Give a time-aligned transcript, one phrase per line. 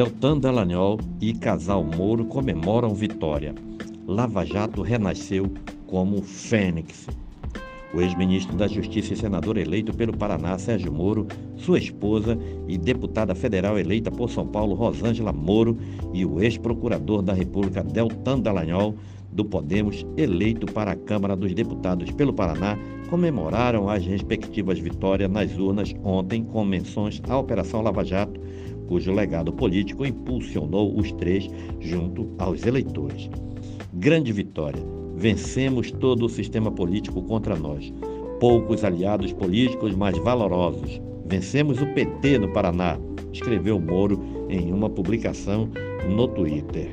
[0.00, 3.54] Deltan Dallagnol e Casal Moro comemoram vitória.
[4.06, 5.52] Lava Jato renasceu
[5.86, 7.06] como fênix.
[7.92, 13.34] O ex-ministro da Justiça e senador eleito pelo Paraná, Sérgio Moro, sua esposa e deputada
[13.34, 15.76] federal eleita por São Paulo, Rosângela Moro,
[16.14, 18.94] e o ex-procurador da República, Deltan Dallagnol,
[19.30, 22.78] do Podemos, eleito para a Câmara dos Deputados pelo Paraná,
[23.10, 28.40] comemoraram as respectivas vitórias nas urnas ontem com menções à Operação Lava Jato,
[28.90, 31.48] cujo legado político impulsionou os três
[31.80, 33.30] junto aos eleitores.
[33.94, 37.92] Grande vitória Vencemos todo o sistema político contra nós.
[38.40, 40.98] Poucos aliados políticos mais valorosos.
[41.26, 42.98] Vencemos o PT no Paraná,
[43.30, 45.68] escreveu Moro em uma publicação
[46.08, 46.88] no Twitter.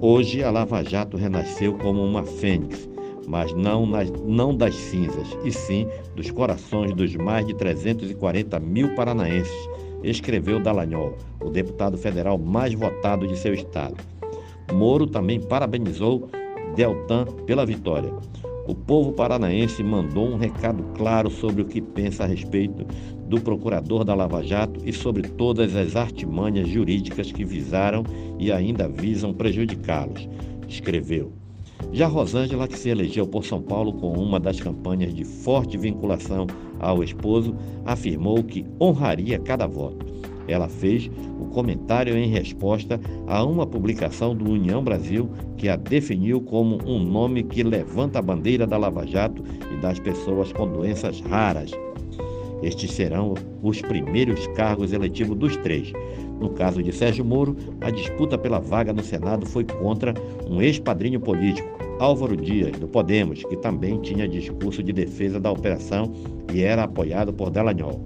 [0.00, 2.88] Hoje a Lava Jato renasceu como uma fênix,
[3.26, 8.94] mas não, nas, não das cinzas, e sim dos corações dos mais de 340 mil
[8.94, 9.68] paranaenses,
[10.10, 13.96] escreveu Dallagnol, o deputado federal mais votado de seu estado.
[14.72, 16.28] Moro também parabenizou
[16.74, 18.12] Deltan pela vitória.
[18.66, 22.84] O povo paranaense mandou um recado claro sobre o que pensa a respeito
[23.28, 28.02] do procurador da Lava Jato e sobre todas as artimanhas jurídicas que visaram
[28.38, 30.28] e ainda visam prejudicá-los,
[30.68, 31.45] escreveu.
[31.92, 36.46] Já Rosângela, que se elegeu por São Paulo com uma das campanhas de forte vinculação
[36.78, 40.06] ao esposo, afirmou que honraria cada voto.
[40.48, 41.10] Ela fez
[41.40, 46.98] o comentário em resposta a uma publicação do União Brasil que a definiu como um
[46.98, 51.72] nome que levanta a bandeira da Lava Jato e das pessoas com doenças raras.
[52.62, 55.92] Estes serão os primeiros cargos eletivos dos três.
[56.40, 60.14] No caso de Sérgio Moro, a disputa pela vaga no Senado foi contra
[60.48, 61.68] um ex-padrinho político,
[61.98, 66.12] Álvaro Dias, do Podemos, que também tinha discurso de defesa da operação
[66.52, 68.00] e era apoiado por Dallagnol.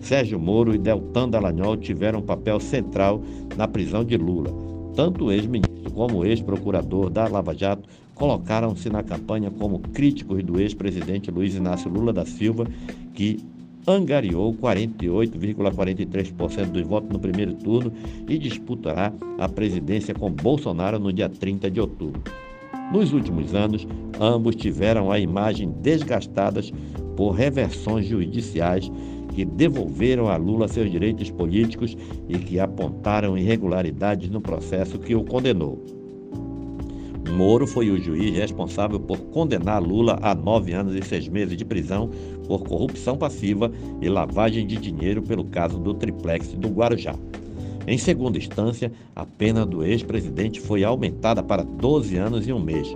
[0.00, 3.20] Sérgio Moro e Deltan Dallagnol tiveram um papel central
[3.56, 4.50] na prisão de Lula.
[4.94, 10.60] Tanto o ex-ministro como o ex-procurador da Lava Jato colocaram-se na campanha como críticos do
[10.60, 12.66] ex-presidente Luiz Inácio Lula da Silva,
[13.14, 13.38] que
[13.86, 17.92] angariou 48,43% dos votos no primeiro turno
[18.28, 22.22] e disputará a presidência com Bolsonaro no dia 30 de outubro.
[22.92, 23.86] Nos últimos anos,
[24.20, 26.72] ambos tiveram a imagem desgastadas
[27.16, 28.90] por reversões judiciais
[29.34, 31.96] que devolveram a Lula seus direitos políticos
[32.28, 36.05] e que apontaram irregularidades no processo que o condenou.
[37.32, 41.64] Moro foi o juiz responsável por condenar Lula a nove anos e seis meses de
[41.64, 42.10] prisão
[42.46, 43.70] por corrupção passiva
[44.00, 47.14] e lavagem de dinheiro pelo caso do triplex do Guarujá.
[47.86, 52.88] Em segunda instância, a pena do ex-presidente foi aumentada para 12 anos e um mês.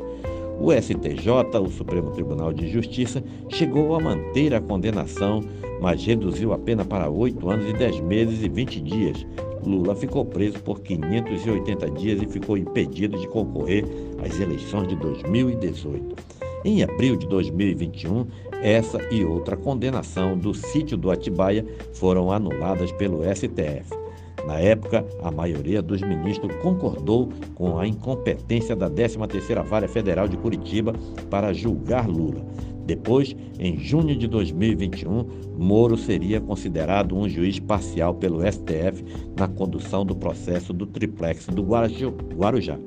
[0.60, 5.42] O STJ, o Supremo Tribunal de Justiça, chegou a manter a condenação
[5.80, 9.26] mas reduziu a pena para 8 anos e 10 meses e 20 dias.
[9.64, 13.84] Lula ficou preso por 580 dias e ficou impedido de concorrer
[14.24, 16.16] às eleições de 2018.
[16.64, 18.26] Em abril de 2021,
[18.62, 23.99] essa e outra condenação do sítio do Atibaia foram anuladas pelo STF.
[24.46, 30.36] Na época, a maioria dos ministros concordou com a incompetência da 13ª Vara Federal de
[30.36, 30.94] Curitiba
[31.28, 32.44] para julgar Lula.
[32.86, 35.24] Depois, em junho de 2021,
[35.56, 39.04] Moro seria considerado um juiz parcial pelo STF
[39.38, 42.78] na condução do processo do triplex do Guarujá.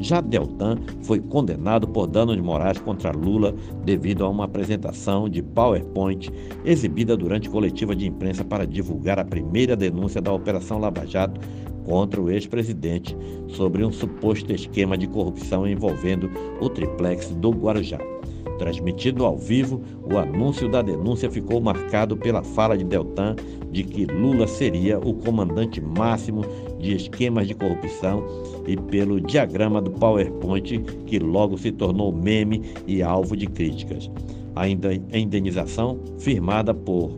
[0.00, 3.54] Já Deltan foi condenado por danos morais contra Lula
[3.84, 6.30] devido a uma apresentação de PowerPoint
[6.64, 11.40] exibida durante coletiva de imprensa para divulgar a primeira denúncia da Operação Lava Jato
[11.84, 13.16] contra o ex-presidente
[13.48, 18.17] sobre um suposto esquema de corrupção envolvendo o triplex do Guarujá.
[18.58, 23.36] Transmitido ao vivo, o anúncio da denúncia ficou marcado pela fala de Deltan
[23.70, 26.44] de que Lula seria o comandante máximo
[26.78, 28.24] de esquemas de corrupção
[28.66, 34.10] e pelo diagrama do PowerPoint que logo se tornou meme e alvo de críticas.
[34.56, 34.68] A
[35.16, 37.12] indenização firmada por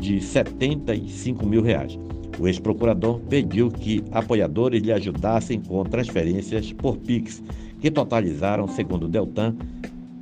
[0.00, 1.98] de 75 mil reais.
[2.38, 7.42] O ex-procurador pediu que apoiadores lhe ajudassem com transferências por Pix,
[7.80, 9.54] que totalizaram, segundo Deltan,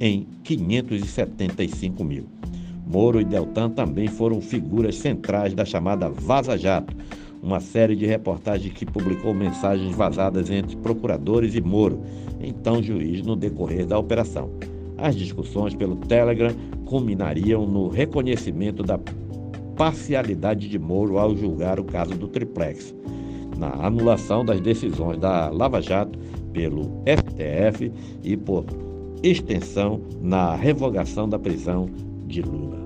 [0.04, 2.26] em 575 mil.
[2.86, 6.94] Moro e Deltan também foram figuras centrais da chamada Vaza Jato,
[7.42, 12.02] uma série de reportagens que publicou mensagens vazadas entre procuradores e Moro,
[12.38, 14.50] então juiz, no decorrer da operação.
[14.98, 16.54] As discussões pelo Telegram
[16.84, 19.00] culminariam no reconhecimento da
[19.74, 22.94] parcialidade de Moro ao julgar o caso do triplex,
[23.56, 26.18] na anulação das decisões da Lava Jato
[26.52, 27.90] pelo STF
[28.22, 28.66] e por
[29.30, 31.88] extensão na revogação da prisão
[32.26, 32.83] de Lula.